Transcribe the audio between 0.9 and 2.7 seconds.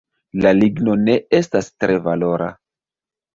ne estas tre valora.